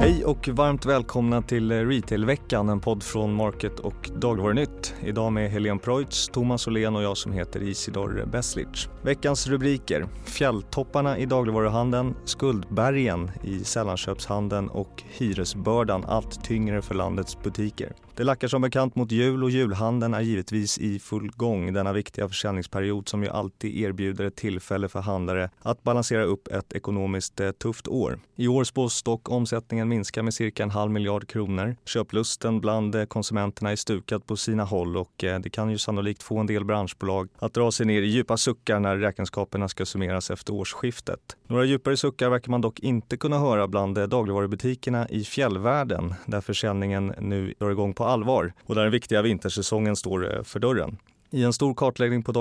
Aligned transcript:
Hej 0.00 0.24
och 0.24 0.48
varmt 0.48 0.86
välkomna 0.86 1.42
till 1.42 1.72
eh, 1.72 1.76
Retailveckan, 1.76 2.68
en 2.68 2.80
podd 2.80 3.02
från 3.02 3.34
Market 3.34 3.80
och 3.80 4.10
Dagligvarunytt. 4.16 4.94
Idag 5.04 5.32
med 5.32 5.50
Helene 5.50 5.80
Preutz, 5.80 6.28
Thomas 6.28 6.66
Åhlén 6.66 6.96
och 6.96 7.02
jag 7.02 7.16
som 7.16 7.32
heter 7.32 7.62
Isidor 7.62 8.24
Beslic. 8.32 8.88
Veckans 9.02 9.46
rubriker. 9.46 10.06
Fjälltopparna 10.24 11.18
i 11.18 11.26
dagligvaruhandeln, 11.26 12.14
skuldbergen 12.24 13.30
i 13.44 13.64
sällanköpshandeln 13.64 14.68
och 14.68 15.02
hyresbördan 15.08 16.04
allt 16.04 16.44
tyngre 16.44 16.82
för 16.82 16.94
landets 16.94 17.42
butiker. 17.42 17.92
Det 18.20 18.24
lackar 18.24 18.48
som 18.48 18.62
bekant 18.62 18.94
mot 18.94 19.12
jul 19.12 19.44
och 19.44 19.50
julhandeln 19.50 20.14
är 20.14 20.20
givetvis 20.20 20.78
i 20.78 20.98
full 20.98 21.30
gång 21.30 21.72
denna 21.72 21.92
viktiga 21.92 22.28
försäljningsperiod 22.28 23.08
som 23.08 23.22
ju 23.22 23.28
alltid 23.28 23.76
erbjuder 23.76 24.24
ett 24.24 24.36
tillfälle 24.36 24.88
för 24.88 25.00
handlare 25.00 25.50
att 25.62 25.82
balansera 25.82 26.24
upp 26.24 26.48
ett 26.48 26.72
ekonomiskt 26.72 27.40
eh, 27.40 27.50
tufft 27.50 27.88
år. 27.88 28.18
I 28.36 28.48
år 28.48 28.64
spås 28.64 29.02
dock 29.02 29.30
omsättningen 29.30 29.88
minska 29.90 30.22
med 30.22 30.34
cirka 30.34 30.62
en 30.62 30.70
halv 30.70 30.90
miljard 30.90 31.28
kronor. 31.28 31.76
Köplusten 31.84 32.60
bland 32.60 32.94
eh, 32.94 33.04
konsumenterna 33.04 33.70
är 33.72 33.76
stukad 33.76 34.26
på 34.26 34.36
sina 34.36 34.64
håll 34.64 34.96
och 34.96 35.24
eh, 35.24 35.40
det 35.40 35.50
kan 35.50 35.70
ju 35.70 35.78
sannolikt 35.78 36.22
få 36.22 36.38
en 36.38 36.46
del 36.46 36.64
branschbolag 36.64 37.28
att 37.38 37.54
dra 37.54 37.72
sig 37.72 37.86
ner 37.86 38.02
i 38.02 38.06
djupa 38.06 38.36
suckar 38.36 38.80
när 38.80 38.96
räkenskaperna 38.96 39.68
ska 39.68 39.86
summeras 39.86 40.30
efter 40.30 40.54
årsskiftet. 40.54 41.36
Några 41.46 41.64
djupare 41.64 41.96
suckar 41.96 42.30
verkar 42.30 42.50
man 42.50 42.60
dock 42.60 42.80
inte 42.80 43.16
kunna 43.16 43.38
höra 43.38 43.68
bland 43.68 43.98
eh, 43.98 44.04
dagligvarubutikerna 44.04 45.08
i 45.08 45.24
fjällvärlden 45.24 46.14
där 46.26 46.40
försäljningen 46.40 47.14
nu 47.18 47.54
drar 47.58 47.70
igång 47.70 47.94
på 47.94 48.04
allvar 48.04 48.52
och 48.66 48.74
där 48.74 48.82
den 48.82 48.92
viktiga 48.92 49.22
vintersäsongen 49.22 49.96
står 49.96 50.42
för 50.44 50.60
dörren. 50.60 50.96
I 51.32 51.44
en 51.44 51.52
stor 51.52 51.74
kartläggning 51.74 52.22
på 52.22 52.32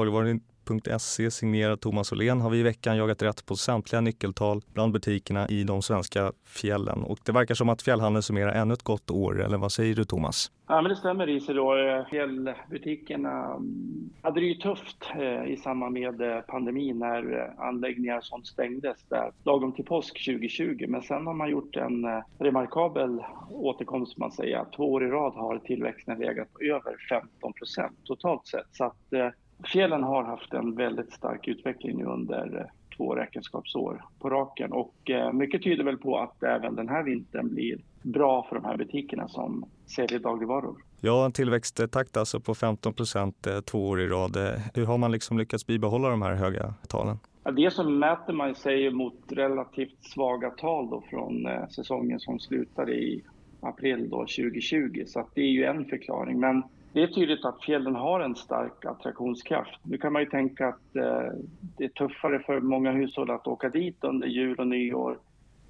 dagligvaru.se 0.69 1.31
signerad 1.31 1.81
Thomas 1.81 2.11
Åhlén 2.11 2.41
har 2.41 2.49
vi 2.49 2.59
i 2.59 2.63
veckan 2.63 2.97
jagat 2.97 3.21
rätt 3.21 3.45
på 3.45 3.55
samtliga 3.55 4.01
nyckeltal 4.01 4.61
bland 4.73 4.93
butikerna 4.93 5.47
i 5.47 5.63
de 5.63 5.81
svenska 5.81 6.31
fjällen. 6.45 7.03
Och 7.03 7.19
det 7.25 7.31
verkar 7.31 7.55
som 7.55 7.69
att 7.69 7.81
fjällhandeln 7.81 8.23
summerar 8.23 8.51
ännu 8.51 8.73
ett 8.73 8.83
gott 8.83 9.11
år, 9.11 9.43
eller 9.43 9.57
vad 9.57 9.71
säger 9.71 9.95
du 9.95 10.03
Thomas? 10.03 10.51
Ja, 10.67 10.81
men 10.81 10.89
det 10.89 10.95
stämmer 10.95 11.29
Isidor. 11.29 12.09
Fjällbutikerna 12.09 13.45
mm, 13.45 14.09
hade 14.21 14.39
det 14.39 14.45
ju 14.45 14.53
tufft 14.53 15.11
eh, 15.19 15.51
i 15.51 15.57
samband 15.57 15.93
med 15.93 16.21
eh, 16.21 16.41
pandemin 16.41 16.99
när 16.99 17.37
eh, 17.37 17.65
anläggningar 17.65 18.21
som 18.21 18.43
stängdes 18.43 19.03
där 19.09 19.31
lagom 19.43 19.71
till 19.71 19.85
påsk 19.85 20.25
2020. 20.25 20.85
Men 20.87 21.01
sen 21.01 21.27
har 21.27 21.33
man 21.33 21.49
gjort 21.49 21.75
en 21.75 22.05
remarkabel 22.39 23.23
återkomst, 23.49 24.17
man 24.17 24.31
säger. 24.31 24.65
Två 24.75 24.91
år 24.91 25.03
i 25.03 25.07
rad 25.07 25.33
har 25.33 25.57
tillväxten 25.57 26.19
legat 26.19 26.53
på 26.53 26.63
över 26.63 26.95
15 27.09 27.53
procent 27.53 27.97
totalt 28.03 28.47
sett. 28.47 28.67
Så 28.71 28.83
att 28.83 29.33
Fjällen 29.63 30.03
har 30.03 30.23
haft 30.23 30.53
en 30.53 30.75
väldigt 30.75 31.13
stark 31.13 31.47
utveckling 31.47 31.97
nu 31.97 32.05
under 32.05 32.59
eh, 32.59 32.97
två 32.97 33.15
räkenskapsår 33.15 34.05
på 34.19 34.29
raken 34.29 34.71
och 34.71 35.09
eh, 35.09 35.33
mycket 35.33 35.63
tyder 35.63 35.83
väl 35.83 35.97
på 35.97 36.17
att 36.17 36.43
även 36.43 36.75
den 36.75 36.89
här 36.89 37.03
vintern 37.03 37.53
blir 37.53 37.79
bra 38.01 38.45
för 38.49 38.55
de 38.55 38.65
här 38.65 38.77
butikerna 38.77 39.27
som 39.27 39.65
säljer 39.95 40.19
dagligvaror. 40.19 40.75
Ja, 41.01 41.25
en 41.25 41.31
tillväxttakt 41.31 42.17
alltså 42.17 42.39
på 42.39 42.55
15 42.55 42.93
procent 42.93 43.47
eh, 43.47 43.59
två 43.59 43.89
år 43.89 44.01
i 44.01 44.07
rad. 44.07 44.37
Hur 44.73 44.85
har 44.85 44.97
man 44.97 45.11
liksom 45.11 45.37
lyckats 45.37 45.67
bibehålla 45.67 46.09
de 46.09 46.21
här 46.21 46.35
höga 46.35 46.73
talen? 46.87 47.19
Det 47.55 47.73
som 47.73 47.99
mäter 47.99 48.33
man 48.33 48.55
sig 48.55 48.91
mot 48.91 49.23
relativt 49.29 50.03
svaga 50.03 50.49
tal 50.49 50.89
då 50.89 51.03
från 51.09 51.47
säsongen 51.69 52.19
som 52.19 52.39
slutade 52.39 52.91
i 52.91 53.23
april 53.61 54.09
då 54.09 54.17
2020, 54.17 55.03
så 55.07 55.27
det 55.33 55.41
är 55.41 55.51
ju 55.51 55.63
en 55.63 55.85
förklaring. 55.85 56.39
Men 56.39 56.63
det 56.93 57.03
är 57.03 57.07
tydligt 57.07 57.45
att 57.45 57.63
fjällen 57.63 57.95
har 57.95 58.19
en 58.19 58.35
stark 58.35 58.85
attraktionskraft. 58.85 59.79
Nu 59.83 59.97
kan 59.97 60.13
man 60.13 60.21
ju 60.21 60.29
tänka 60.29 60.67
att 60.67 60.95
eh, 60.95 61.31
det 61.77 61.83
är 61.83 61.89
tuffare 61.89 62.39
för 62.39 62.61
många 62.61 62.91
hushåll 62.91 63.31
att 63.31 63.47
åka 63.47 63.69
dit 63.69 64.03
under 64.03 64.27
jul 64.27 64.59
och 64.59 64.67
nyår, 64.67 65.19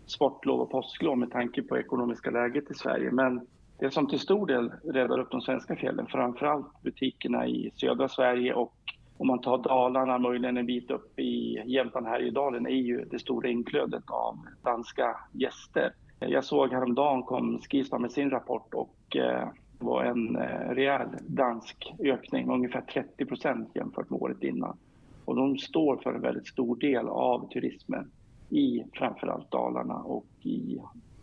sportlov 0.06 0.59
och 0.59 0.72
påsklov 0.72 1.17
med 1.17 1.31
tanke 1.31 1.61
på 1.61 1.78
ekonomiska 1.78 2.31
läget 2.31 2.72
i 2.72 2.73
Sverige. 2.73 3.11
Men 3.11 3.48
det 3.80 3.92
som 3.92 4.08
till 4.08 4.20
stor 4.20 4.48
del 4.48 4.71
räddar 4.83 5.20
upp 5.20 5.32
de 5.32 5.42
svenska 5.42 5.76
fjällen, 5.76 6.08
framförallt 6.08 6.82
butikerna 6.83 7.48
i 7.48 7.71
södra 7.76 8.08
Sverige 8.10 8.54
och 8.54 8.73
om 9.17 9.27
man 9.27 9.42
tar 9.42 9.58
Dalarna, 9.58 10.17
möjligen 10.17 10.58
en 10.58 10.65
bit 10.65 10.92
upp 10.92 11.20
i 11.20 11.61
Jämtland, 11.65 12.08
Härjedalen, 12.08 12.67
är 12.67 12.70
ju 12.70 13.05
det 13.05 13.20
stora 13.20 13.49
inflödet 13.49 14.04
av 14.10 14.36
danska 14.64 15.17
gäster. 15.33 15.94
Jag 16.20 16.44
såg 16.44 16.71
häromdagen 16.71 17.23
kom 17.23 17.60
Skistar 17.61 17.99
med 17.99 18.11
sin 18.11 18.30
rapport 18.30 18.73
och 18.73 19.15
eh, 19.15 19.48
var 19.80 20.04
en 20.04 20.36
eh, 20.36 20.70
rejäl 20.70 21.08
dansk 21.28 21.94
ökning, 22.00 22.50
ungefär 22.50 22.82
30 22.82 23.26
procent 23.26 23.70
jämfört 23.76 24.10
med 24.10 24.22
året 24.22 24.44
innan. 24.44 24.78
Och 25.26 25.36
de 25.36 25.58
står 25.58 25.98
för 25.98 26.14
en 26.14 26.22
väldigt 26.22 26.48
stor 26.48 26.76
del 26.76 27.08
av 27.08 27.50
turismen 27.50 28.12
i 28.50 28.84
framförallt 28.94 29.52
Dalarna 29.52 29.95
och 29.95 30.26
i 30.42 30.78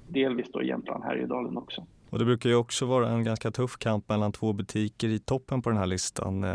delvis 0.08 0.52
då 0.52 0.62
Jämtland, 0.62 1.04
Härjedalen 1.04 1.56
också. 1.56 1.86
Och 2.10 2.18
det 2.18 2.24
brukar 2.24 2.50
ju 2.50 2.56
också 2.56 2.86
vara 2.86 3.08
en 3.08 3.24
ganska 3.24 3.50
tuff 3.50 3.76
kamp 3.76 4.08
mellan 4.08 4.32
två 4.32 4.52
butiker 4.52 5.08
i 5.08 5.18
toppen 5.18 5.62
på 5.62 5.70
den 5.70 5.78
här 5.78 5.86
listan. 5.86 6.44
Eh, 6.44 6.50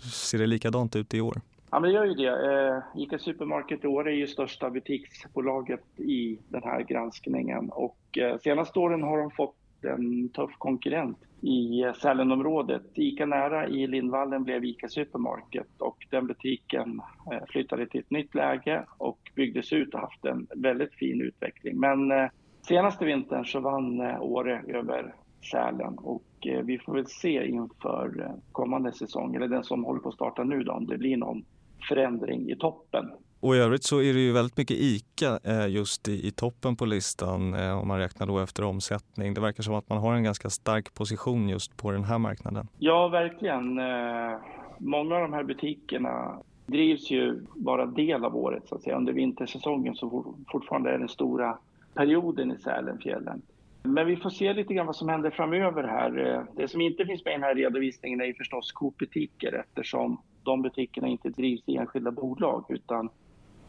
ser 0.00 0.38
det 0.38 0.46
likadant 0.46 0.96
ut 0.96 1.14
i 1.14 1.20
år? 1.20 1.40
Ja, 1.70 1.80
men 1.80 1.90
det 1.90 1.94
gör 1.94 2.04
ju 2.04 2.14
det. 2.14 2.28
Eh, 2.28 3.02
Ica 3.02 3.18
Supermarket 3.18 3.84
i 3.84 3.86
år 3.86 4.08
är 4.08 4.12
ju 4.12 4.26
största 4.26 4.70
butiksbolaget 4.70 6.00
i 6.00 6.38
den 6.48 6.62
här 6.62 6.82
granskningen 6.82 7.70
och 7.70 7.98
senaste 8.42 8.78
åren 8.78 9.02
har 9.02 9.18
de 9.18 9.30
fått 9.30 9.56
en 9.84 10.28
tuff 10.28 10.50
konkurrent 10.58 11.18
i 11.44 11.92
Sälenområdet. 12.02 12.82
Ica 12.94 13.26
Nära 13.26 13.68
i 13.68 13.86
Lindvallen 13.86 14.44
blev 14.44 14.64
Ica 14.64 14.88
Supermarket 14.88 15.66
och 15.78 16.06
den 16.10 16.26
butiken 16.26 17.00
eh, 17.32 17.44
flyttade 17.48 17.86
till 17.86 18.00
ett 18.00 18.10
nytt 18.10 18.34
läge 18.34 18.84
och 18.98 19.18
byggdes 19.34 19.72
ut 19.72 19.94
och 19.94 20.00
haft 20.00 20.24
en 20.24 20.46
väldigt 20.56 20.94
fin 20.94 21.20
utveckling. 21.20 21.80
Men 21.80 22.10
eh, 22.10 22.28
senaste 22.68 23.04
vintern 23.04 23.44
så 23.44 23.60
vann 23.60 24.00
eh, 24.00 24.22
Åre 24.22 24.62
över 24.68 25.14
Sälen 25.50 25.98
och 25.98 26.24
vi 26.64 26.78
får 26.78 26.94
väl 26.94 27.06
se 27.06 27.46
inför 27.46 28.32
kommande 28.52 28.92
säsong, 28.92 29.34
eller 29.34 29.48
den 29.48 29.64
som 29.64 29.84
håller 29.84 30.00
på 30.00 30.08
att 30.08 30.14
starta 30.14 30.44
nu 30.44 30.62
då, 30.62 30.72
om 30.72 30.86
det 30.86 30.98
blir 30.98 31.16
någon 31.16 31.44
förändring 31.88 32.50
i 32.50 32.56
toppen. 32.56 33.10
Och 33.44 33.56
i 33.56 33.58
övrigt 33.58 33.84
så 33.84 34.02
är 34.02 34.14
det 34.14 34.20
ju 34.20 34.32
väldigt 34.32 34.56
mycket 34.56 34.76
ICA 34.76 35.38
eh, 35.44 35.68
just 35.68 36.08
i, 36.08 36.26
i 36.26 36.30
toppen 36.30 36.76
på 36.76 36.84
listan 36.86 37.54
eh, 37.54 37.80
om 37.80 37.88
man 37.88 37.98
räknar 37.98 38.26
då 38.26 38.38
efter 38.38 38.64
omsättning. 38.64 39.34
Det 39.34 39.40
verkar 39.40 39.62
som 39.62 39.74
att 39.74 39.88
man 39.88 39.98
har 39.98 40.14
en 40.14 40.24
ganska 40.24 40.50
stark 40.50 40.94
position 40.94 41.48
just 41.48 41.76
på 41.76 41.90
den 41.90 42.04
här 42.04 42.18
marknaden. 42.18 42.68
Ja, 42.78 43.08
verkligen. 43.08 43.78
Eh, 43.78 44.38
många 44.78 45.14
av 45.14 45.20
de 45.20 45.32
här 45.32 45.42
butikerna 45.42 46.38
drivs 46.66 47.10
ju 47.10 47.40
bara 47.54 47.86
del 47.86 48.24
av 48.24 48.36
året 48.36 48.68
så 48.68 48.74
att 48.74 48.82
säga. 48.82 48.96
Under 48.96 49.12
vintersäsongen 49.12 49.94
så 49.94 50.34
fortfarande 50.48 50.90
är 50.90 50.98
den 50.98 51.08
stora 51.08 51.58
perioden 51.94 52.52
i 52.52 52.58
Sälenfjällen. 52.58 53.42
Men 53.82 54.06
vi 54.06 54.16
får 54.16 54.30
se 54.30 54.52
lite 54.52 54.74
grann 54.74 54.86
vad 54.86 54.96
som 54.96 55.08
händer 55.08 55.30
framöver 55.30 55.82
här. 55.82 56.46
Det 56.56 56.68
som 56.68 56.80
inte 56.80 57.04
finns 57.04 57.24
med 57.24 57.32
i 57.32 57.34
den 57.34 57.42
här 57.42 57.54
redovisningen 57.54 58.20
är 58.20 58.32
förstås 58.32 58.72
Coop-butiker 58.72 59.52
eftersom 59.52 60.20
de 60.42 60.62
butikerna 60.62 61.08
inte 61.08 61.28
drivs 61.28 61.62
i 61.66 61.76
enskilda 61.76 62.10
bolag 62.10 62.64
utan 62.68 63.10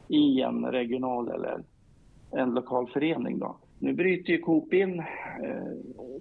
i 0.07 0.41
en 0.41 0.65
regional 0.65 1.29
eller 1.29 1.63
en 2.31 2.53
lokal 2.53 2.87
förening. 2.87 3.39
Då. 3.39 3.57
Nu 3.79 3.93
bryter 3.93 4.33
ju 4.33 4.39
Coop 4.39 4.73
in 4.73 4.99
eh, 4.99 5.05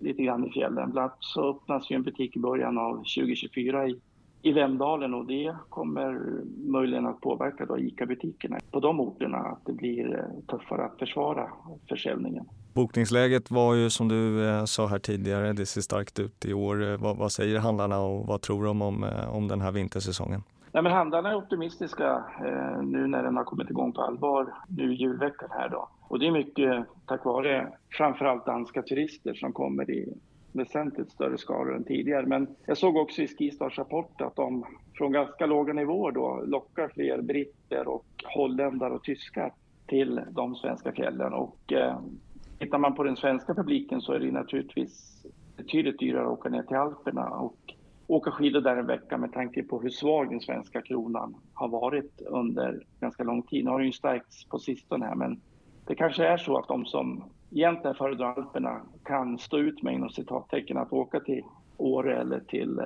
lite 0.00 0.22
grann 0.22 0.46
i 0.46 0.50
fjällen. 0.50 0.90
Bland 0.90 0.98
annat 0.98 1.16
så 1.20 1.50
öppnas 1.50 1.90
ju 1.90 1.96
en 1.96 2.02
butik 2.02 2.36
i 2.36 2.38
början 2.38 2.78
av 2.78 2.94
2024 2.96 3.88
i, 3.88 4.00
i 4.42 4.52
Vemdalen 4.52 5.14
och 5.14 5.26
det 5.26 5.56
kommer 5.68 6.20
möjligen 6.72 7.06
att 7.06 7.20
påverka 7.20 7.66
då 7.66 7.78
ICA-butikerna 7.78 8.58
på 8.70 8.80
de 8.80 9.00
orterna, 9.00 9.36
att 9.38 9.66
det 9.66 9.72
blir 9.72 10.18
eh, 10.18 10.56
tuffare 10.58 10.84
att 10.84 10.98
försvara 10.98 11.50
försäljningen. 11.88 12.44
Bokningsläget 12.74 13.50
var 13.50 13.74
ju 13.74 13.90
som 13.90 14.08
du 14.08 14.48
eh, 14.48 14.64
sa 14.64 14.86
här 14.86 14.98
tidigare, 14.98 15.52
det 15.52 15.66
ser 15.66 15.80
starkt 15.80 16.18
ut 16.18 16.44
i 16.44 16.52
år. 16.52 16.92
Eh, 16.92 16.96
vad, 16.96 17.16
vad 17.16 17.32
säger 17.32 17.58
handlarna 17.58 18.00
och 18.00 18.26
vad 18.26 18.40
tror 18.40 18.64
de 18.64 18.82
om, 18.82 19.10
om 19.30 19.48
den 19.48 19.60
här 19.60 19.72
vintersäsongen? 19.72 20.42
Nej, 20.74 20.82
men 20.82 20.92
handlarna 20.92 21.30
är 21.30 21.34
optimistiska 21.34 22.24
eh, 22.44 22.82
nu 22.82 23.06
när 23.06 23.22
den 23.22 23.36
har 23.36 23.44
kommit 23.44 23.70
igång 23.70 23.92
på 23.92 24.02
allvar 24.02 24.54
nu 24.68 24.94
julveckan 24.94 25.48
här 25.52 25.68
då. 25.68 25.88
Och 26.00 26.18
det 26.18 26.26
är 26.26 26.30
mycket 26.30 26.86
tack 27.06 27.24
vare 27.24 27.72
framförallt 27.90 28.46
danska 28.46 28.82
turister 28.82 29.34
som 29.34 29.52
kommer 29.52 29.90
i 29.90 30.14
väsentligt 30.52 31.10
större 31.10 31.38
skaror 31.38 31.76
än 31.76 31.84
tidigare. 31.84 32.26
Men 32.26 32.56
jag 32.66 32.78
såg 32.78 32.96
också 32.96 33.22
i 33.22 33.28
Skistars 33.28 33.78
rapport 33.78 34.20
att 34.20 34.36
de 34.36 34.64
från 34.94 35.12
ganska 35.12 35.46
låga 35.46 35.72
nivåer 35.72 36.12
då 36.12 36.42
lockar 36.46 36.88
fler 36.88 37.22
britter 37.22 37.88
och 37.88 38.06
holländare 38.24 38.94
och 38.94 39.02
tyskar 39.02 39.52
till 39.86 40.20
de 40.30 40.54
svenska 40.54 40.92
fjällen. 40.92 41.32
Och 41.32 41.72
eh, 41.72 41.98
tittar 42.58 42.78
man 42.78 42.94
på 42.94 43.02
den 43.02 43.16
svenska 43.16 43.54
publiken 43.54 44.00
så 44.00 44.12
är 44.12 44.18
det 44.18 44.30
naturligtvis 44.30 45.26
betydligt 45.56 45.98
dyrare 45.98 46.26
att 46.26 46.38
åka 46.38 46.48
ner 46.48 46.62
till 46.62 46.76
Alperna 46.76 47.28
och 47.28 47.74
åka 48.06 48.30
skidor 48.30 48.60
där 48.60 48.76
en 48.76 48.86
vecka 48.86 49.18
med 49.18 49.32
tanke 49.32 49.62
på 49.62 49.80
hur 49.80 49.90
svag 49.90 50.30
den 50.30 50.40
svenska 50.40 50.82
kronan 50.82 51.34
har 51.54 51.68
varit 51.68 52.22
under 52.26 52.82
ganska 53.00 53.24
lång 53.24 53.42
tid. 53.42 53.64
Nu 53.64 53.70
har 53.70 53.78
den 53.78 53.86
ju 53.86 53.92
stärkts 53.92 54.44
på 54.44 54.58
sistone 54.58 55.06
här, 55.06 55.14
men 55.14 55.40
det 55.86 55.94
kanske 55.94 56.26
är 56.26 56.36
så 56.36 56.58
att 56.58 56.68
de 56.68 56.86
som 56.86 57.24
egentligen 57.50 57.94
föredrar 57.94 58.34
Alperna 58.36 58.80
kan 59.04 59.38
stå 59.38 59.58
ut 59.58 59.82
med 59.82 59.94
inom 59.94 60.10
citattecken 60.10 60.76
att 60.76 60.92
åka 60.92 61.20
till 61.20 61.42
Åre 61.76 62.20
eller 62.20 62.40
till 62.40 62.78
eh, 62.78 62.84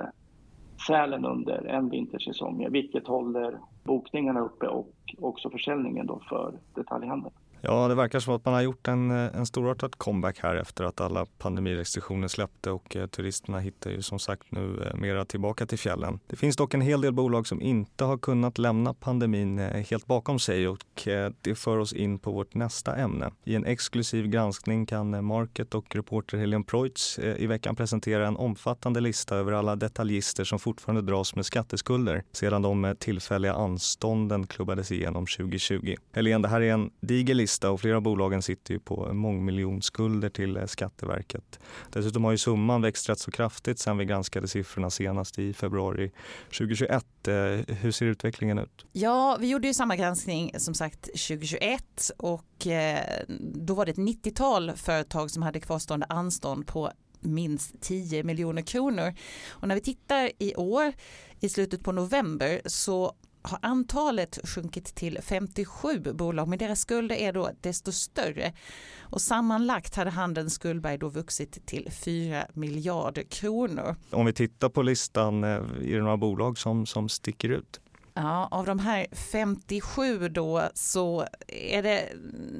Sälen 0.87 1.25
under 1.25 1.65
en 1.65 1.89
vintersäsong, 1.89 2.71
vilket 2.71 3.07
håller 3.07 3.57
bokningarna 3.83 4.39
uppe 4.39 4.67
och 4.67 4.93
också 5.19 5.49
försäljningen 5.49 6.07
då 6.07 6.19
för 6.29 6.53
detaljhandeln. 6.75 7.35
Ja, 7.61 7.87
det 7.87 7.95
verkar 7.95 8.19
som 8.19 8.35
att 8.35 8.45
man 8.45 8.53
har 8.53 8.61
gjort 8.61 8.87
en, 8.87 9.11
eh, 9.11 9.35
en 9.35 9.45
storartad 9.45 9.95
comeback 9.97 10.39
här 10.39 10.55
efter 10.55 10.83
att 10.83 11.01
alla 11.01 11.25
pandemirestriktioner 11.37 12.27
släppte 12.27 12.71
och 12.71 12.95
eh, 12.95 13.07
turisterna 13.07 13.59
hittar 13.59 13.91
ju 13.91 14.01
som 14.01 14.19
sagt 14.19 14.51
nu 14.51 14.83
eh, 14.85 14.99
mera 14.99 15.25
tillbaka 15.25 15.65
till 15.65 15.79
fjällen. 15.79 16.19
Det 16.27 16.35
finns 16.35 16.55
dock 16.55 16.73
en 16.73 16.81
hel 16.81 17.01
del 17.01 17.13
bolag 17.13 17.47
som 17.47 17.61
inte 17.61 18.03
har 18.03 18.17
kunnat 18.17 18.57
lämna 18.57 18.93
pandemin 18.93 19.59
eh, 19.59 19.85
helt 19.89 20.05
bakom 20.05 20.39
sig 20.39 20.67
och 20.67 21.07
eh, 21.07 21.31
det 21.41 21.55
för 21.55 21.77
oss 21.77 21.93
in 21.93 22.19
på 22.19 22.31
vårt 22.31 22.53
nästa 22.55 22.95
ämne. 22.95 23.31
I 23.43 23.55
en 23.55 23.65
exklusiv 23.65 24.27
granskning 24.27 24.85
kan 24.85 25.13
eh, 25.13 25.21
Market 25.21 25.75
och 25.75 25.95
reporter 25.95 26.37
Helene 26.37 26.63
Preutz 26.63 27.19
eh, 27.19 27.43
i 27.43 27.47
veckan 27.47 27.75
presentera 27.75 28.27
en 28.27 28.37
omfattande 28.37 28.99
lista 28.99 29.35
över 29.35 29.51
alla 29.51 29.75
detaljister 29.75 30.43
som 30.43 30.59
fortfarande 30.59 31.01
dras 31.01 31.35
med 31.35 31.45
skatteskulder 31.45 32.23
sedan 32.31 32.61
de 32.61 32.85
eh, 32.85 32.93
tillfälliga 32.93 33.53
anstånden 33.53 34.47
klubbades 34.47 34.91
igenom 34.91 35.25
2020. 35.25 35.95
Helene, 36.11 36.41
det 36.41 36.47
här 36.47 36.61
är 36.61 36.73
en 36.73 36.89
diger 37.01 37.35
lista 37.35 37.48
och 37.57 37.81
flera 37.81 37.95
av 37.95 38.01
bolagen 38.01 38.41
sitter 38.41 38.73
ju 38.73 38.79
på 38.79 39.13
mångmiljonskulder 39.13 40.29
till 40.29 40.57
eh, 40.57 40.65
Skatteverket. 40.65 41.59
Dessutom 41.89 42.23
har 42.23 42.31
ju 42.31 42.37
summan 42.37 42.81
växt 42.81 43.09
rätt 43.09 43.19
så 43.19 43.31
kraftigt 43.31 43.79
sen 43.79 43.97
vi 43.97 44.05
granskade 44.05 44.47
siffrorna 44.47 44.89
senast 44.89 45.39
i 45.39 45.53
februari 45.53 46.11
2021. 46.45 47.27
Eh, 47.27 47.33
hur 47.75 47.91
ser 47.91 48.05
utvecklingen 48.05 48.59
ut? 48.59 48.85
Ja, 48.91 49.37
vi 49.39 49.49
gjorde 49.49 49.67
ju 49.67 49.73
samma 49.73 49.95
granskning 49.95 50.51
som 50.57 50.73
sagt 50.73 51.01
2021 51.01 52.11
och 52.17 52.67
eh, 52.67 53.23
då 53.53 53.73
var 53.73 53.85
det 53.85 53.91
ett 53.91 53.97
90-tal 53.97 54.71
företag 54.75 55.31
som 55.31 55.43
hade 55.43 55.59
kvarstående 55.59 56.05
anstånd 56.09 56.67
på 56.67 56.91
minst 57.19 57.81
10 57.81 58.23
miljoner 58.23 58.61
kronor. 58.61 59.13
Och 59.49 59.67
när 59.67 59.75
vi 59.75 59.81
tittar 59.81 60.31
i 60.39 60.55
år 60.55 60.93
i 61.39 61.49
slutet 61.49 61.83
på 61.83 61.91
november 61.91 62.61
så 62.65 63.13
har 63.41 63.59
antalet 63.61 64.39
sjunkit 64.43 64.95
till 64.95 65.19
57 65.21 65.99
bolag 65.99 66.47
men 66.47 66.59
deras 66.59 66.79
skulder 66.79 67.15
är 67.15 67.33
då 67.33 67.51
desto 67.61 67.91
större. 67.91 68.53
Och 68.99 69.21
sammanlagt 69.21 69.95
hade 69.95 70.09
handelns 70.09 70.53
skuldberg 70.53 70.97
då 70.97 71.09
vuxit 71.09 71.65
till 71.65 71.91
4 71.91 72.45
miljarder 72.53 73.23
kronor. 73.23 73.95
Om 74.09 74.25
vi 74.25 74.33
tittar 74.33 74.69
på 74.69 74.81
listan, 74.81 75.43
eh, 75.43 75.49
är 75.49 75.95
det 75.95 76.01
några 76.01 76.17
bolag 76.17 76.57
som, 76.57 76.85
som 76.85 77.09
sticker 77.09 77.49
ut? 77.49 77.79
Ja, 78.13 78.47
av 78.51 78.65
de 78.65 78.79
här 78.79 79.07
57 79.11 80.29
då 80.29 80.69
så 80.73 81.27
är 81.47 81.83
det 81.83 82.09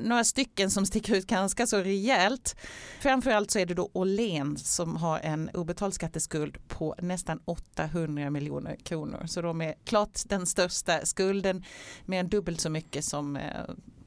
några 0.03 0.23
stycken 0.23 0.71
som 0.71 0.85
sticker 0.85 1.15
ut 1.15 1.27
ganska 1.27 1.67
så 1.67 1.77
rejält. 1.77 2.55
Framförallt 2.99 3.51
så 3.51 3.59
är 3.59 3.65
det 3.65 3.73
då 3.73 3.89
Åhlén 3.93 4.57
som 4.57 4.95
har 4.95 5.19
en 5.19 5.49
obetald 5.53 5.93
skatteskuld 5.93 6.67
på 6.67 6.95
nästan 7.01 7.39
800 7.45 8.29
miljoner 8.29 8.75
kronor. 8.75 9.23
Så 9.27 9.41
de 9.41 9.61
är 9.61 9.75
klart 9.85 10.19
den 10.25 10.45
största 10.45 11.05
skulden, 11.05 11.63
med 12.05 12.19
en 12.19 12.29
dubbelt 12.29 12.61
så 12.61 12.69
mycket 12.69 13.05
som 13.05 13.35
eh, 13.35 13.43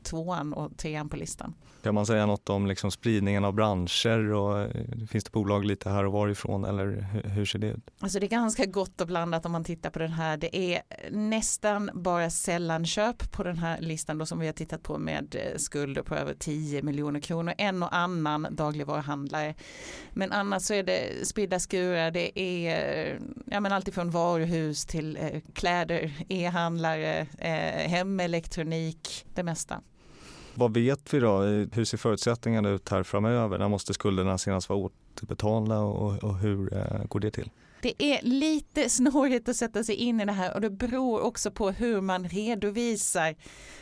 tvåan 0.04 0.52
och 0.52 0.76
trean 0.76 1.08
på 1.08 1.16
listan. 1.16 1.54
Kan 1.82 1.94
man 1.94 2.06
säga 2.06 2.26
något 2.26 2.48
om 2.50 2.66
liksom 2.66 2.90
spridningen 2.90 3.44
av 3.44 3.54
branscher 3.54 4.32
och 4.32 4.60
eh, 4.60 5.06
finns 5.10 5.24
det 5.24 5.32
bolag 5.32 5.64
lite 5.64 5.90
här 5.90 6.04
och 6.04 6.12
varifrån 6.12 6.64
eller 6.64 7.06
hur 7.24 7.44
ser 7.44 7.58
det 7.58 7.66
ut? 7.66 7.90
Alltså 7.98 8.20
det 8.20 8.26
är 8.26 8.30
ganska 8.30 8.66
gott 8.66 9.00
och 9.00 9.06
blandat 9.06 9.46
om 9.46 9.52
man 9.52 9.64
tittar 9.64 9.90
på 9.90 9.98
den 9.98 10.12
här. 10.12 10.36
Det 10.36 10.56
är 10.56 10.82
nästan 11.10 11.90
bara 11.94 12.30
sällanköp 12.30 13.32
på 13.32 13.42
den 13.42 13.58
här 13.58 13.80
listan 13.80 14.18
då 14.18 14.26
som 14.26 14.38
vi 14.38 14.46
har 14.46 14.52
tittat 14.52 14.82
på 14.82 14.98
med 14.98 15.34
eh, 15.34 15.58
skulder 15.58 16.02
på 16.02 16.14
över 16.14 16.34
10 16.34 16.82
miljoner 16.82 17.20
kronor. 17.20 17.54
En 17.58 17.82
och 17.82 17.94
annan 17.96 18.46
dagligvaruhandlare. 18.50 19.54
Men 20.10 20.32
annars 20.32 20.62
så 20.62 20.74
är 20.74 20.82
det 20.82 21.26
spridda 21.26 21.60
skurar. 21.60 22.10
Det 22.10 22.40
är 22.40 23.18
ja, 23.46 23.60
men 23.60 23.72
alltifrån 23.72 24.10
varuhus 24.10 24.86
till 24.86 25.16
eh, 25.16 25.40
kläder, 25.54 26.12
e-handlare, 26.28 27.26
eh, 27.38 27.90
hemelektronik, 27.90 29.26
det 29.34 29.42
mesta. 29.42 29.80
Vad 30.54 30.74
vet 30.74 31.14
vi 31.14 31.20
då? 31.20 31.40
Hur 31.72 31.84
ser 31.84 31.98
förutsättningarna 31.98 32.68
ut 32.68 32.88
här 32.88 33.02
framöver? 33.02 33.58
När 33.58 33.68
måste 33.68 33.94
skulderna 33.94 34.38
senast 34.38 34.68
vara 34.68 34.78
återbetalda 34.78 35.78
och, 35.78 36.24
och 36.24 36.38
hur 36.38 36.74
eh, 36.74 37.04
går 37.04 37.20
det 37.20 37.30
till? 37.30 37.50
Det 37.82 38.02
är 38.02 38.22
lite 38.22 38.88
snårigt 38.88 39.48
att 39.48 39.56
sätta 39.56 39.84
sig 39.84 39.94
in 39.94 40.20
i 40.20 40.24
det 40.24 40.32
här 40.32 40.54
och 40.54 40.60
det 40.60 40.70
beror 40.70 41.20
också 41.20 41.50
på 41.50 41.70
hur 41.70 42.00
man 42.00 42.28
redovisar 42.28 43.34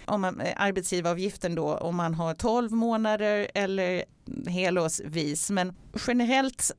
om 0.04 0.20
man, 0.20 0.40
eh, 0.40 0.52
arbetsgivaravgiften 0.56 1.54
då, 1.54 1.74
om 1.74 1.96
man 1.96 2.14
har 2.14 2.34
12 2.34 2.72
månader 2.72 3.50
eller 3.54 4.04
helårsvis. 4.46 5.50
Men 5.50 5.74
generellt 6.06 6.72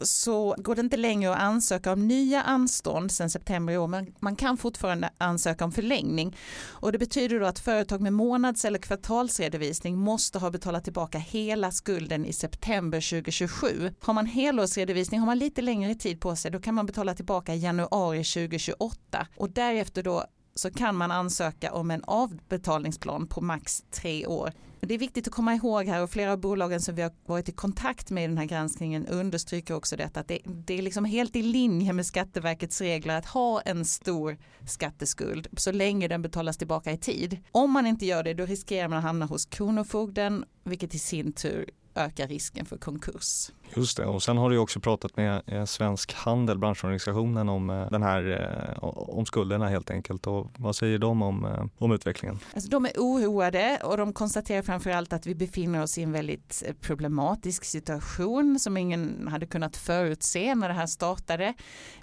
så 0.00 0.54
går 0.58 0.74
det 0.74 0.80
inte 0.80 0.96
längre 0.96 1.32
att 1.32 1.40
ansöka 1.40 1.92
om 1.92 2.08
nya 2.08 2.42
anstånd 2.42 3.12
sedan 3.12 3.30
september 3.30 3.72
i 3.72 3.78
år. 3.78 3.86
Men 3.86 4.14
man 4.20 4.36
kan 4.36 4.56
fortfarande 4.56 5.10
ansöka 5.18 5.64
om 5.64 5.72
förlängning. 5.72 6.36
Och 6.66 6.92
det 6.92 6.98
betyder 6.98 7.40
då 7.40 7.46
att 7.46 7.58
företag 7.58 8.00
med 8.00 8.12
månads 8.12 8.64
eller 8.64 8.78
kvartalsredovisning 8.78 9.98
måste 9.98 10.38
ha 10.38 10.50
betalat 10.50 10.84
tillbaka 10.84 11.18
hela 11.18 11.70
skulden 11.70 12.24
i 12.24 12.32
september 12.32 13.10
2027. 13.10 13.94
Har 14.00 14.14
man 14.14 14.26
helårsredovisning 14.26 15.20
har 15.20 15.26
man 15.26 15.38
lite 15.38 15.62
längre 15.62 15.94
tid 15.94 16.20
på 16.20 16.36
sig 16.36 16.50
då 16.50 16.60
kan 16.60 16.74
man 16.74 16.86
betala 16.86 17.14
tillbaka 17.14 17.54
i 17.54 17.58
januari 17.58 18.24
2028 18.24 19.26
och 19.36 19.50
därefter 19.50 20.02
då 20.02 20.24
så 20.58 20.70
kan 20.70 20.96
man 20.96 21.10
ansöka 21.10 21.72
om 21.72 21.90
en 21.90 22.04
avbetalningsplan 22.04 23.26
på 23.26 23.40
max 23.40 23.84
tre 23.90 24.26
år. 24.26 24.52
Det 24.80 24.94
är 24.94 24.98
viktigt 24.98 25.26
att 25.28 25.34
komma 25.34 25.54
ihåg 25.54 25.86
här 25.86 26.02
och 26.02 26.10
flera 26.10 26.32
av 26.32 26.38
bolagen 26.38 26.80
som 26.80 26.94
vi 26.94 27.02
har 27.02 27.12
varit 27.26 27.48
i 27.48 27.52
kontakt 27.52 28.10
med 28.10 28.24
i 28.24 28.26
den 28.26 28.38
här 28.38 28.44
granskningen 28.44 29.06
understryker 29.06 29.74
också 29.74 29.96
detta 29.96 30.20
att 30.20 30.28
det, 30.28 30.38
det 30.44 30.78
är 30.78 30.82
liksom 30.82 31.04
helt 31.04 31.36
i 31.36 31.42
linje 31.42 31.92
med 31.92 32.06
Skatteverkets 32.06 32.80
regler 32.80 33.16
att 33.16 33.26
ha 33.26 33.60
en 33.60 33.84
stor 33.84 34.36
skatteskuld 34.66 35.46
så 35.56 35.72
länge 35.72 36.08
den 36.08 36.22
betalas 36.22 36.56
tillbaka 36.56 36.92
i 36.92 36.98
tid. 36.98 37.38
Om 37.52 37.70
man 37.70 37.86
inte 37.86 38.06
gör 38.06 38.22
det 38.22 38.34
då 38.34 38.46
riskerar 38.46 38.88
man 38.88 38.98
att 38.98 39.04
hamna 39.04 39.26
hos 39.26 39.46
Kronofogden 39.46 40.44
vilket 40.64 40.94
i 40.94 40.98
sin 40.98 41.32
tur 41.32 41.70
ökar 41.94 42.28
risken 42.28 42.66
för 42.66 42.76
konkurs. 42.76 43.50
Just 43.74 43.96
det, 43.96 44.06
och 44.06 44.22
sen 44.22 44.36
har 44.36 44.50
du 44.50 44.58
också 44.58 44.80
pratat 44.80 45.16
med 45.16 45.42
eh, 45.46 45.64
Svensk 45.64 46.14
Handel, 46.14 46.58
branschorganisationen, 46.58 47.48
om 47.48 47.70
eh, 47.70 47.90
den 47.90 48.02
här 48.02 48.50
eh, 48.72 48.84
om 48.84 49.26
skulderna 49.26 49.68
helt 49.68 49.90
enkelt. 49.90 50.26
Och 50.26 50.50
vad 50.56 50.76
säger 50.76 50.98
de 50.98 51.22
om, 51.22 51.68
om 51.78 51.92
utvecklingen? 51.92 52.38
Alltså, 52.54 52.70
de 52.70 52.84
är 52.84 52.92
oroade 52.96 53.78
och 53.84 53.96
de 53.96 54.12
konstaterar 54.12 54.62
framförallt 54.62 55.12
att 55.12 55.26
vi 55.26 55.34
befinner 55.34 55.82
oss 55.82 55.98
i 55.98 56.02
en 56.02 56.12
väldigt 56.12 56.62
problematisk 56.80 57.64
situation 57.64 58.58
som 58.58 58.76
ingen 58.76 59.28
hade 59.28 59.46
kunnat 59.46 59.76
förutse 59.76 60.54
när 60.54 60.68
det 60.68 60.74
här 60.74 60.86
startade. 60.86 61.54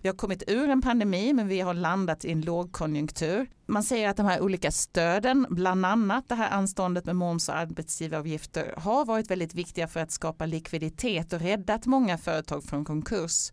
Vi 0.02 0.10
har 0.10 0.16
kommit 0.16 0.44
ur 0.48 0.70
en 0.70 0.82
pandemi 0.82 1.34
men 1.34 1.48
vi 1.48 1.62
har 1.62 1.74
landat 1.74 2.26
i 2.26 2.32
en 2.32 2.42
lågkonjunktur. 2.42 3.48
Man 3.68 3.84
säger 3.84 4.10
att 4.10 4.18
de 4.18 4.26
här 4.26 4.42
olika 4.42 4.72
stöden, 4.72 5.48
bland 5.50 5.86
annat 5.86 6.30
det 6.30 6.36
här 6.36 6.50
anståndet 6.50 7.06
med 7.06 7.16
moms 7.16 7.50
och 7.50 7.58
arbetsgivaravgifter 7.58 8.74
har 8.78 9.06
varit 9.06 9.32
väldigt 9.32 9.54
viktiga 9.54 9.88
för 9.88 10.00
att 10.00 10.12
skapa 10.12 10.46
likviditet 10.46 11.34
och 11.34 11.40
räddat 11.56 11.86
många 11.86 12.18
företag 12.18 12.64
från 12.64 12.86
konkurs. 12.86 13.52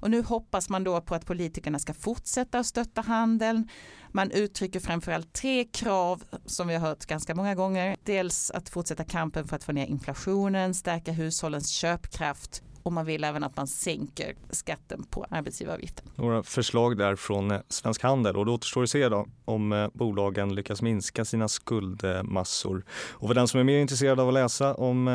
Och 0.00 0.10
nu 0.10 0.22
hoppas 0.22 0.68
man 0.68 0.84
då 0.84 1.00
på 1.00 1.14
att 1.14 1.26
politikerna 1.26 1.78
ska 1.78 1.94
fortsätta 1.94 2.58
att 2.58 2.66
stötta 2.66 3.00
handeln. 3.00 3.68
Man 4.12 4.30
uttrycker 4.30 4.80
framförallt 4.80 5.32
tre 5.32 5.64
krav 5.64 6.22
som 6.46 6.68
vi 6.68 6.74
har 6.74 6.88
hört 6.88 7.06
ganska 7.06 7.34
många 7.34 7.54
gånger. 7.54 7.96
Dels 8.04 8.50
att 8.50 8.68
fortsätta 8.68 9.04
kampen 9.04 9.48
för 9.48 9.56
att 9.56 9.64
få 9.64 9.72
ner 9.72 9.86
inflationen, 9.86 10.74
stärka 10.74 11.12
hushållens 11.12 11.68
köpkraft 11.68 12.62
och 12.86 12.92
man 12.92 13.06
vill 13.06 13.24
även 13.24 13.44
att 13.44 13.56
man 13.56 13.66
sänker 13.66 14.34
skatten 14.50 15.04
på 15.10 15.26
arbetsgivaravgiften. 15.30 16.04
Några 16.14 16.42
förslag 16.42 16.96
där 16.96 17.16
från 17.16 17.50
eh, 17.50 17.60
Svensk 17.68 18.02
Handel 18.02 18.36
och 18.36 18.46
då 18.46 18.54
återstår 18.54 18.82
att 18.82 18.90
se 18.90 19.08
då 19.08 19.26
om 19.44 19.72
eh, 19.72 19.88
bolagen 19.92 20.54
lyckas 20.54 20.82
minska 20.82 21.24
sina 21.24 21.48
skuldmassor. 21.48 22.84
Och 23.10 23.28
för 23.28 23.34
den 23.34 23.48
som 23.48 23.60
är 23.60 23.64
mer 23.64 23.78
intresserad 23.78 24.20
av 24.20 24.28
att 24.28 24.34
läsa 24.34 24.74
om 24.74 25.06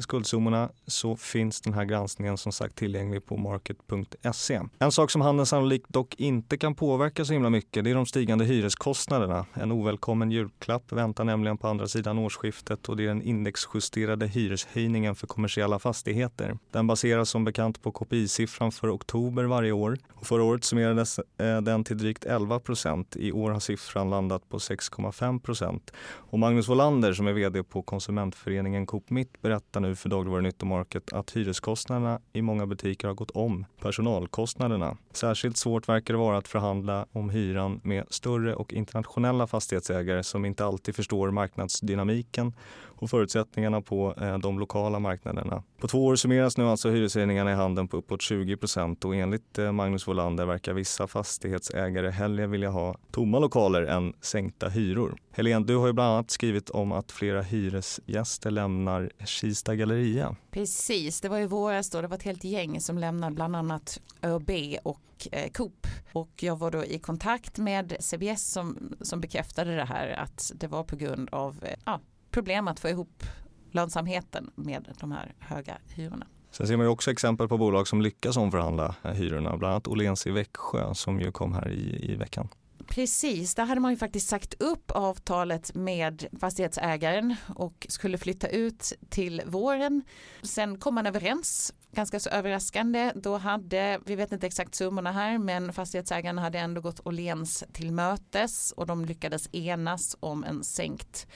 skuldzonerna 0.00 0.26
skuldsummorna 0.36 0.68
så 0.86 1.16
finns 1.16 1.60
den 1.60 1.72
här 1.72 1.84
granskningen 1.84 2.38
som 2.38 2.52
sagt 2.52 2.76
tillgänglig 2.76 3.26
på 3.26 3.36
market.se. 3.36 4.60
En 4.78 4.92
sak 4.92 5.10
som 5.10 5.20
handeln 5.20 5.46
sannolikt 5.46 5.88
dock 5.88 6.14
inte 6.18 6.58
kan 6.58 6.74
påverka 6.74 7.24
så 7.24 7.32
himla 7.32 7.50
mycket 7.50 7.84
det 7.84 7.90
är 7.90 7.94
de 7.94 8.06
stigande 8.06 8.44
hyreskostnaderna. 8.44 9.46
En 9.54 9.72
ovälkommen 9.72 10.30
julklapp 10.30 10.92
väntar 10.92 11.24
nämligen 11.24 11.58
på 11.58 11.68
andra 11.68 11.88
sidan 11.88 12.18
årsskiftet 12.18 12.88
och 12.88 12.96
det 12.96 13.02
är 13.02 13.08
den 13.08 13.22
indexjusterade 13.22 14.26
hyreshöjningen 14.26 15.14
för 15.14 15.26
kommersiella 15.26 15.78
fastigheter. 15.78 16.58
Den 16.70 16.86
baserar 16.86 17.15
baseras 17.16 17.30
som 17.30 17.44
bekant 17.44 17.82
på 17.82 17.92
KPI-siffran 17.92 18.70
för 18.70 18.94
oktober 18.94 19.44
varje 19.44 19.72
år. 19.72 19.98
Och 20.12 20.26
förra 20.26 20.42
året 20.42 20.64
summerades 20.64 21.18
eh, 21.18 21.60
den 21.60 21.84
till 21.84 21.98
drygt 21.98 22.24
11 22.24 22.60
procent. 22.60 23.16
I 23.16 23.32
år 23.32 23.50
har 23.50 23.60
siffran 23.60 24.10
landat 24.10 24.48
på 24.48 24.58
6,5 24.58 25.40
procent. 25.40 25.92
Och 26.30 26.38
Magnus 26.38 26.68
Wolander 26.68 27.12
som 27.12 27.26
är 27.26 27.32
vd 27.32 27.62
på 27.62 27.82
konsumentföreningen 27.82 28.86
Coop 28.86 29.10
Mitt 29.10 29.42
berättar 29.42 29.80
nu 29.80 29.94
för 29.94 30.08
Dagligvarunytt 30.08 30.62
och 30.62 30.66
Market 30.66 31.12
att 31.12 31.30
hyreskostnaderna 31.30 32.20
i 32.32 32.42
många 32.42 32.66
butiker 32.66 33.08
har 33.08 33.14
gått 33.14 33.30
om 33.30 33.64
personalkostnaderna. 33.80 34.96
Särskilt 35.12 35.56
svårt 35.56 35.88
verkar 35.88 36.14
det 36.14 36.18
vara 36.18 36.38
att 36.38 36.48
förhandla 36.48 37.06
om 37.12 37.30
hyran 37.30 37.80
med 37.84 38.04
större 38.10 38.54
och 38.54 38.72
internationella 38.72 39.46
fastighetsägare 39.46 40.22
som 40.22 40.44
inte 40.44 40.64
alltid 40.64 40.96
förstår 40.96 41.30
marknadsdynamiken 41.30 42.52
och 42.98 43.10
förutsättningarna 43.10 43.80
på 43.80 44.14
eh, 44.20 44.38
de 44.38 44.58
lokala 44.58 44.98
marknaderna. 44.98 45.62
På 45.78 45.88
två 45.88 46.06
år 46.06 46.16
summeras 46.16 46.56
nu 46.56 46.64
alltså 46.64 46.90
hyreshöjningarna 47.06 47.52
i 47.52 47.54
handeln 47.54 47.88
på 47.88 47.96
uppåt 47.96 48.22
20 48.22 48.56
procent 48.56 49.04
och 49.04 49.14
enligt 49.14 49.58
eh, 49.58 49.72
Magnus 49.72 50.08
Wolander 50.08 50.46
verkar 50.46 50.72
vissa 50.72 51.06
fastighetsägare 51.06 52.10
hellre 52.10 52.46
vilja 52.46 52.70
ha 52.70 52.96
tomma 53.10 53.38
lokaler 53.38 53.82
än 53.82 54.12
sänkta 54.20 54.68
hyror. 54.68 55.16
Helene, 55.30 55.66
du 55.66 55.76
har 55.76 55.86
ju 55.86 55.92
bland 55.92 56.12
annat 56.12 56.30
skrivit 56.30 56.70
om 56.70 56.92
att 56.92 57.12
flera 57.12 57.42
hyresgäster 57.42 58.50
lämnar 58.50 59.10
Kista 59.24 59.74
galleria. 59.74 60.36
Precis, 60.50 61.20
det 61.20 61.28
var 61.28 61.38
i 61.38 61.46
våras 61.46 61.90
då, 61.90 62.00
det 62.00 62.08
var 62.08 62.16
ett 62.16 62.22
helt 62.22 62.44
gäng 62.44 62.80
som 62.80 62.98
lämnade 62.98 63.34
bland 63.34 63.56
annat 63.56 64.00
ÖB 64.22 64.50
och 64.82 65.28
eh, 65.32 65.50
Coop 65.50 65.86
och 66.12 66.42
jag 66.42 66.56
var 66.56 66.70
då 66.70 66.84
i 66.84 66.98
kontakt 66.98 67.58
med 67.58 67.96
CBS 68.00 68.52
som, 68.52 68.96
som 69.00 69.20
bekräftade 69.20 69.76
det 69.76 69.84
här 69.84 70.08
att 70.08 70.52
det 70.54 70.66
var 70.66 70.84
på 70.84 70.96
grund 70.96 71.28
av 71.32 71.64
eh, 71.64 71.78
ja, 71.84 72.00
problem 72.30 72.68
att 72.68 72.80
få 72.80 72.88
ihop 72.88 73.22
lönsamheten 73.70 74.50
med 74.54 74.88
de 75.00 75.12
här 75.12 75.34
höga 75.38 75.78
hyrorna. 75.94 76.26
Sen 76.56 76.66
ser 76.66 76.76
man 76.76 76.86
ju 76.86 76.90
också 76.90 77.10
exempel 77.10 77.48
på 77.48 77.58
bolag 77.58 77.88
som 77.88 78.02
lyckas 78.02 78.36
omförhandla 78.36 78.94
eh, 79.04 79.10
hyrorna, 79.10 79.56
bland 79.56 79.72
annat 79.72 79.88
Åhléns 79.88 80.26
i 80.26 80.30
Växjö 80.30 80.94
som 80.94 81.20
ju 81.20 81.32
kom 81.32 81.52
här 81.52 81.68
i, 81.68 82.12
i 82.12 82.16
veckan. 82.16 82.48
Precis, 82.86 83.54
där 83.54 83.64
hade 83.64 83.80
man 83.80 83.90
ju 83.90 83.96
faktiskt 83.96 84.28
sagt 84.28 84.54
upp 84.62 84.90
avtalet 84.90 85.74
med 85.74 86.26
fastighetsägaren 86.40 87.34
och 87.54 87.86
skulle 87.88 88.18
flytta 88.18 88.48
ut 88.48 88.92
till 89.08 89.42
våren. 89.46 90.02
Sen 90.42 90.78
kom 90.78 90.94
man 90.94 91.06
överens, 91.06 91.74
ganska 91.92 92.20
så 92.20 92.30
överraskande. 92.30 93.12
Då 93.14 93.36
hade, 93.36 94.00
vi 94.06 94.16
vet 94.16 94.32
inte 94.32 94.46
exakt 94.46 94.74
summorna 94.74 95.12
här, 95.12 95.38
men 95.38 95.72
fastighetsägaren 95.72 96.38
hade 96.38 96.58
ändå 96.58 96.80
gått 96.80 97.00
Åhléns 97.06 97.64
till 97.72 97.92
mötes 97.92 98.72
och 98.72 98.86
de 98.86 99.04
lyckades 99.04 99.54
enas 99.54 100.16
om 100.20 100.44
en 100.44 100.64
sänkt 100.64 101.26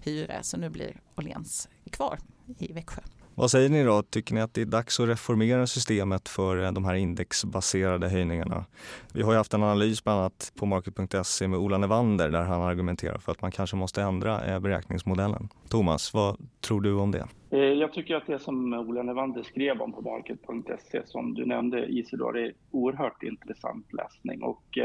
hyra. 0.00 0.42
Så 0.42 0.56
nu 0.56 0.70
blir 0.70 1.00
Åhléns 1.16 1.68
kvar 1.90 2.18
i 2.58 2.72
Växjö. 2.72 3.02
Vad 3.36 3.50
säger 3.50 3.68
ni 3.68 3.84
då? 3.84 4.02
Tycker 4.02 4.34
ni 4.34 4.40
att 4.40 4.54
det 4.54 4.60
är 4.60 4.66
dags 4.66 5.00
att 5.00 5.08
reformera 5.08 5.66
systemet 5.66 6.28
för 6.28 6.64
eh, 6.64 6.72
de 6.72 6.84
här 6.84 6.94
indexbaserade 6.94 8.08
höjningarna? 8.08 8.64
Vi 9.14 9.22
har 9.22 9.32
ju 9.32 9.38
haft 9.38 9.54
en 9.54 9.62
analys 9.62 10.04
bland 10.04 10.20
annat 10.20 10.52
på 10.58 10.66
market.se 10.66 11.48
med 11.48 11.58
Ola 11.58 11.78
Nevander 11.78 12.30
där 12.30 12.42
han 12.42 12.62
argumenterar 12.62 13.18
för 13.18 13.32
att 13.32 13.42
man 13.42 13.50
kanske 13.50 13.76
måste 13.76 14.02
ändra 14.02 14.44
eh, 14.44 14.60
beräkningsmodellen. 14.60 15.48
Thomas, 15.68 16.14
vad 16.14 16.36
tror 16.60 16.80
du 16.80 16.94
om 16.94 17.10
det? 17.10 17.26
Eh, 17.50 17.58
jag 17.58 17.92
tycker 17.92 18.14
att 18.14 18.26
det 18.26 18.38
som 18.38 18.72
Ola 18.72 19.02
Nevander 19.02 19.42
skrev 19.42 19.80
om 19.80 19.92
på 19.92 20.00
market.se 20.00 21.02
som 21.06 21.34
du 21.34 21.46
nämnde 21.46 21.86
Isidor 21.86 22.38
är 22.38 22.52
oerhört 22.70 23.22
intressant 23.22 23.92
läsning 23.92 24.42
och 24.42 24.78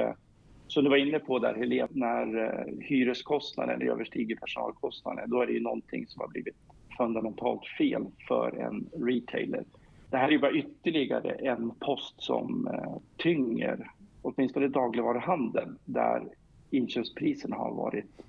som 0.67 0.83
du 0.83 0.89
var 0.89 0.97
inne 0.97 1.19
på 1.19 1.39
där 1.39 1.53
Helene, 1.53 1.87
när 1.91 2.65
hyreskostnaden 2.81 3.81
överstiger 3.81 4.35
personalkostnaden 4.35 5.29
då 5.29 5.41
är 5.41 5.45
det 5.45 5.53
ju 5.53 5.59
någonting 5.59 6.07
som 6.07 6.21
har 6.21 6.27
blivit 6.27 6.55
fundamentalt 6.99 7.65
fel 7.77 8.05
för 8.27 8.57
en 8.57 8.89
retailer. 9.05 9.63
Det 10.09 10.17
här 10.17 10.31
är 10.31 10.37
bara 10.37 10.51
ytterligare 10.51 11.31
en 11.31 11.71
post 11.79 12.15
som 12.17 12.67
eh, 12.67 12.97
tynger 13.17 13.91
åtminstone 14.21 14.67
dagligvaruhandeln 14.67 15.77
där 15.85 16.23
inköpspriserna 16.69 17.55
har 17.55 17.73
varit 17.73 18.21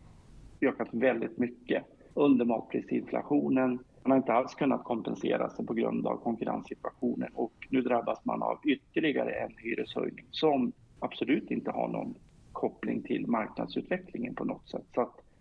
ökat 0.60 0.88
väldigt 0.90 1.38
mycket 1.38 1.84
under 2.14 2.44
matprisinflationen. 2.44 3.78
Man 4.02 4.10
har 4.10 4.16
inte 4.16 4.32
alls 4.32 4.54
kunnat 4.54 4.84
kompensera 4.84 5.50
sig 5.50 5.66
på 5.66 5.74
grund 5.74 6.06
av 6.06 6.16
konkurrenssituationen 6.16 7.30
och 7.34 7.52
nu 7.68 7.80
drabbas 7.82 8.24
man 8.24 8.42
av 8.42 8.58
ytterligare 8.64 9.30
en 9.30 9.54
hyreshöjning 9.58 10.26
som 10.30 10.72
absolut 10.98 11.50
inte 11.50 11.70
har 11.70 11.88
någon 11.88 12.14
koppling 12.52 13.02
till 13.02 13.26
marknadsutvecklingen 13.26 14.34
på 14.34 14.44
något 14.44 14.68
sätt. 14.68 14.86
Så 14.94 15.00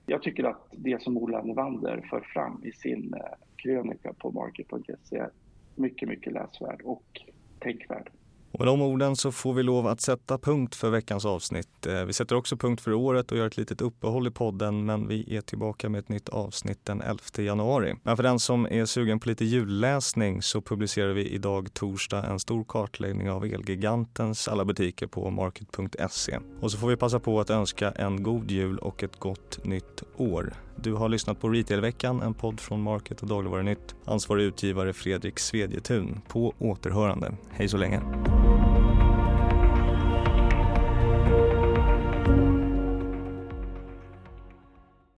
jag 0.09 0.23
tycker 0.23 0.43
att 0.43 0.67
det 0.71 1.01
som 1.01 1.17
Ola 1.17 1.41
Nevander 1.41 2.07
för 2.09 2.21
fram 2.21 2.63
i 2.63 2.71
sin 2.71 3.13
eh, 3.13 3.21
krönika 3.55 4.13
på 4.13 4.31
market.se 4.31 5.17
är 5.17 5.29
mycket, 5.75 6.09
mycket 6.09 6.33
läsvärd 6.33 6.81
och 6.81 7.21
tänkvärd. 7.59 8.09
Och 8.51 8.59
med 8.59 8.67
de 8.67 8.81
orden 8.81 9.15
så 9.15 9.31
får 9.31 9.53
vi 9.53 9.63
lov 9.63 9.87
att 9.87 10.01
sätta 10.01 10.37
punkt 10.37 10.75
för 10.75 10.89
veckans 10.89 11.25
avsnitt. 11.25 11.87
Eh, 11.87 12.03
vi 12.03 12.13
sätter 12.13 12.35
också 12.35 12.57
punkt 12.57 12.81
för 12.81 12.93
året 12.93 13.31
och 13.31 13.37
gör 13.37 13.47
ett 13.47 13.57
litet 13.57 13.81
uppehåll 13.81 14.27
i 14.27 14.31
podden 14.31 14.85
men 14.85 15.07
vi 15.07 15.35
är 15.35 15.41
tillbaka 15.41 15.89
med 15.89 15.99
ett 15.99 16.09
nytt 16.09 16.29
avsnitt 16.29 16.85
den 16.85 17.01
11 17.01 17.19
januari. 17.37 17.95
Men 18.03 18.15
för 18.15 18.23
den 18.23 18.39
som 18.39 18.65
är 18.65 18.85
sugen 18.85 19.19
på 19.19 19.29
lite 19.29 19.45
julläsning 19.45 20.41
så 20.41 20.61
publicerar 20.61 21.13
vi 21.13 21.29
idag 21.29 21.73
torsdag 21.73 22.23
en 22.23 22.39
stor 22.39 22.63
kartläggning 22.63 23.29
av 23.29 23.45
Elgigantens 23.45 24.47
alla 24.47 24.65
butiker 24.65 25.07
på 25.07 25.29
market.se. 25.29 26.39
Och 26.61 26.71
så 26.71 26.77
får 26.77 26.87
vi 26.87 26.95
passa 26.95 27.19
på 27.19 27.39
att 27.39 27.49
önska 27.49 27.91
en 27.91 28.23
god 28.23 28.51
jul 28.51 28.77
och 28.77 29.03
ett 29.03 29.19
gott 29.19 29.65
nytt 29.65 30.03
år. 30.17 30.53
Du 30.83 30.93
har 30.93 31.09
lyssnat 31.09 31.39
på 31.39 31.49
Retailveckan, 31.49 32.21
en 32.21 32.33
podd 32.33 32.59
från 32.59 32.81
Market 32.81 33.21
och 33.21 33.27
Dagligvarunytt. 33.27 33.95
Ansvarig 34.05 34.43
utgivare 34.43 34.93
Fredrik 34.93 35.39
Svedjetun. 35.39 36.21
På 36.27 36.53
återhörande. 36.59 37.31
Hej 37.51 37.67
så 37.67 37.77
länge. 37.77 38.01